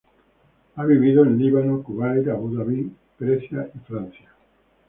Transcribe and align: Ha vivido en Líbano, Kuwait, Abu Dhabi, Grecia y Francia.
Ha 0.77 0.83
vivido 0.83 1.23
en 1.23 1.37
Líbano, 1.37 1.83
Kuwait, 1.83 2.27
Abu 2.29 2.55
Dhabi, 2.57 2.91
Grecia 3.19 3.69
y 3.75 3.77
Francia. 3.87 4.31